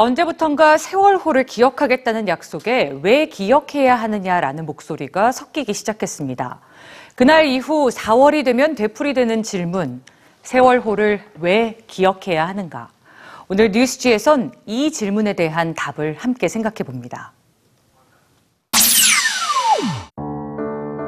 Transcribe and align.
언제부턴가 0.00 0.78
세월호를 0.78 1.44
기억하겠다는 1.44 2.28
약속에 2.28 2.96
왜 3.02 3.26
기억해야 3.26 3.96
하느냐라는 3.96 4.64
목소리가 4.64 5.32
섞이기 5.32 5.74
시작했습니다. 5.74 6.60
그날 7.16 7.46
이후 7.46 7.90
4월이 7.90 8.44
되면 8.44 8.76
되풀이되는 8.76 9.42
질문, 9.42 10.00
세월호를 10.42 11.20
왜 11.40 11.78
기억해야 11.88 12.46
하는가? 12.46 12.90
오늘 13.48 13.72
뉴스지에선 13.72 14.52
이 14.66 14.92
질문에 14.92 15.32
대한 15.32 15.74
답을 15.74 16.14
함께 16.16 16.46
생각해 16.46 16.84
봅니다. 16.86 17.32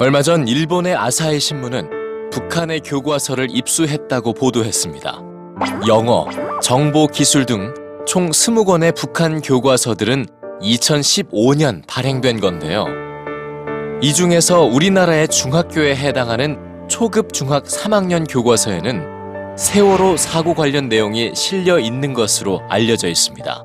얼마 0.00 0.22
전 0.22 0.48
일본의 0.48 0.96
아사히 0.96 1.38
신문은 1.40 2.30
북한의 2.30 2.80
교과서를 2.80 3.48
입수했다고 3.50 4.32
보도했습니다. 4.32 5.20
영어, 5.88 6.26
정보 6.62 7.06
기술 7.06 7.44
등 7.44 7.74
총 8.08 8.30
20권의 8.30 8.96
북한 8.96 9.42
교과서들은 9.42 10.24
2015년 10.62 11.82
발행된 11.86 12.40
건데요. 12.40 12.86
이 14.00 14.14
중에서 14.14 14.62
우리나라의 14.62 15.28
중학교에 15.28 15.94
해당하는 15.94 16.56
초급 16.88 17.34
중학 17.34 17.64
3학년 17.64 18.26
교과서에는 18.26 19.56
세월호 19.58 20.16
사고 20.16 20.54
관련 20.54 20.88
내용이 20.88 21.34
실려 21.34 21.78
있는 21.78 22.14
것으로 22.14 22.62
알려져 22.70 23.08
있습니다. 23.08 23.62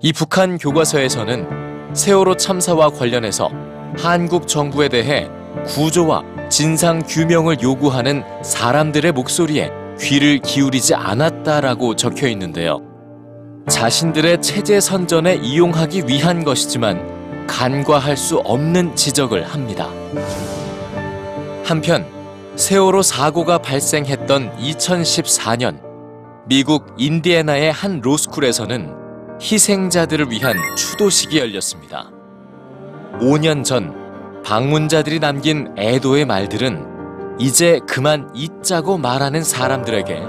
이 0.00 0.12
북한 0.14 0.56
교과서에서는 0.56 1.92
세월호 1.92 2.38
참사와 2.38 2.88
관련해서 2.88 3.50
한국 3.98 4.48
정부에 4.48 4.88
대해 4.88 5.28
구조와 5.66 6.22
진상 6.48 7.02
규명을 7.06 7.60
요구하는 7.60 8.24
사람들의 8.42 9.12
목소리에 9.12 9.70
귀를 10.00 10.38
기울이지 10.38 10.94
않았다라고 10.94 11.94
적혀 11.96 12.26
있는데요. 12.28 12.95
자신들의 13.68 14.42
체제 14.42 14.78
선전에 14.78 15.36
이용하기 15.42 16.04
위한 16.06 16.44
것이지만 16.44 17.46
간과할 17.48 18.16
수 18.16 18.38
없는 18.38 18.94
지적을 18.94 19.44
합니다. 19.44 19.90
한편 21.64 22.06
세월호 22.54 23.02
사고가 23.02 23.58
발생했던 23.58 24.56
2014년 24.56 25.80
미국 26.46 26.94
인디애나의 26.96 27.72
한 27.72 28.00
로스쿨에서는 28.00 28.94
희생자들을 29.42 30.30
위한 30.30 30.56
추도식이 30.76 31.36
열렸습니다. 31.38 32.08
5년 33.20 33.64
전 33.64 34.42
방문자들이 34.44 35.18
남긴 35.18 35.74
애도의 35.76 36.24
말들은 36.24 37.36
이제 37.40 37.80
그만 37.88 38.30
잊자고 38.32 38.96
말하는 38.96 39.42
사람들에게 39.42 40.22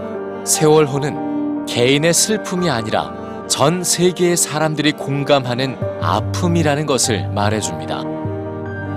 세월호는 0.43 1.67
개인의 1.67 2.13
슬픔이 2.15 2.69
아니라 2.69 3.26
전 3.47 3.83
세계의 3.83 4.35
사람들이 4.35 4.91
공감하는 4.91 5.77
아픔이라는 6.01 6.85
것을 6.85 7.29
말해줍니다. 7.29 8.03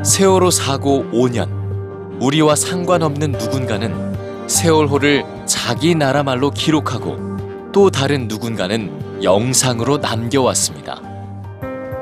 세월호 0.03 0.51
사고 0.51 1.05
5년 1.13 2.21
우리와 2.21 2.57
상관없는 2.57 3.33
누군가는 3.33 4.49
세월호를 4.49 5.25
자기 5.47 5.95
나라 5.95 6.23
말로 6.23 6.51
기록하고 6.51 7.17
또 7.73 7.91
다른 7.91 8.27
누군가는 8.27 9.23
영상으로 9.23 9.99
남겨왔습니다. 9.99 11.01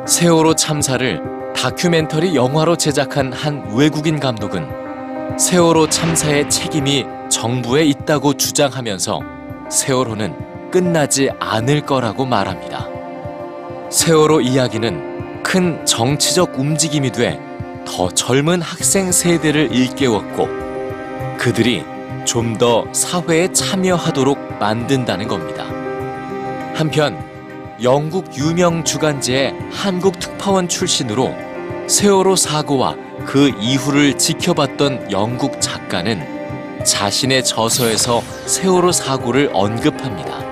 세월호 0.06 0.54
참사를 0.54 1.20
다큐멘터리 1.54 2.34
영화로 2.34 2.76
제작한 2.76 3.32
한 3.32 3.74
외국인 3.76 4.18
감독은 4.18 5.38
세월호 5.38 5.90
참사의 5.90 6.48
책임이 6.48 7.04
정부에 7.28 7.84
있다고 7.84 8.34
주장하면서 8.34 9.20
세월호는 9.70 10.57
끝나지 10.70 11.30
않을 11.38 11.82
거라고 11.82 12.24
말합니다. 12.24 12.86
세월호 13.90 14.40
이야기는 14.42 15.42
큰 15.42 15.84
정치적 15.86 16.58
움직임이 16.58 17.10
돼 17.12 17.48
더 17.88 18.10
젊은 18.10 18.60
학생 18.60 19.10
세대를 19.10 19.72
일깨웠고 19.72 20.46
그들이 21.38 21.84
좀 22.26 22.58
더 22.58 22.84
사회에 22.92 23.50
참여하도록 23.52 24.58
만든다는 24.58 25.26
겁니다. 25.26 25.64
한편 26.74 27.18
영국 27.82 28.36
유명 28.36 28.84
주간지의 28.84 29.54
한국 29.72 30.18
특파원 30.18 30.68
출신으로 30.68 31.34
세월호 31.86 32.36
사고와 32.36 32.94
그 33.24 33.48
이후를 33.58 34.18
지켜봤던 34.18 35.10
영국 35.10 35.58
작가는 35.60 36.84
자신의 36.84 37.42
저서에서 37.44 38.20
세월호 38.46 38.92
사고를 38.92 39.50
언급합니다. 39.54 40.47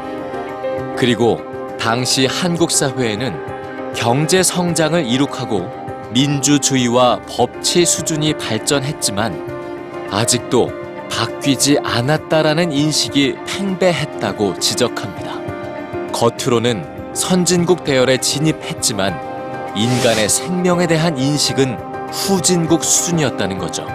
그리고 0.97 1.41
당시 1.79 2.27
한국 2.27 2.71
사회에는 2.71 3.95
경제 3.95 4.43
성장을 4.43 5.05
이룩하고 5.05 5.71
민주주의와 6.13 7.21
법치 7.29 7.85
수준이 7.85 8.35
발전했지만 8.35 10.09
아직도 10.11 10.71
바뀌지 11.11 11.79
않았다라는 11.83 12.73
인식이 12.73 13.37
팽배했다고 13.47 14.59
지적합니다. 14.59 16.13
겉으로는 16.13 17.15
선진국 17.15 17.85
대열에 17.85 18.19
진입했지만 18.19 19.75
인간의 19.77 20.29
생명에 20.29 20.87
대한 20.87 21.19
인식은 21.19 21.77
후진국 22.11 22.83
수준이었다는 22.83 23.59
거죠. 23.59 23.87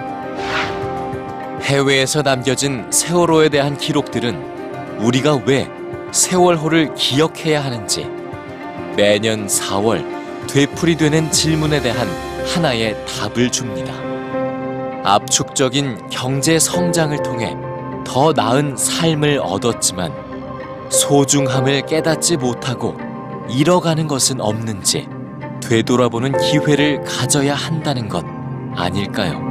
해외에서 1.63 2.22
남겨진 2.22 2.85
세월호에 2.91 3.50
대한 3.50 3.78
기록들은 3.78 5.00
우리가 5.00 5.41
왜 5.45 5.68
세월호를 6.12 6.94
기억해야 6.96 7.64
하는지 7.64 8.08
매년 8.96 9.48
4월 9.48 10.06
되풀이 10.48 10.98
되는 10.98 11.32
질문에 11.32 11.82
대한 11.82 12.08
하나의 12.54 12.98
답을 13.06 13.50
줍니다. 13.52 13.94
압축적인 15.04 16.10
경제 16.10 16.60
성장을 16.60 17.18
통해 17.24 17.56
더 18.06 18.34
나은 18.34 18.76
삶을 18.76 19.40
얻었지만 19.42 20.12
소중함을 20.90 21.86
깨닫지 21.86 22.38
못하고 22.38 22.98
잃어가는 23.50 24.08
것은 24.08 24.42
없는지 24.42 25.08
되돌아보는 25.64 26.38
기회를 26.38 27.04
가져야 27.04 27.56
한다는 27.56 28.10
것 28.10 28.26
아닐까요? 28.76 29.50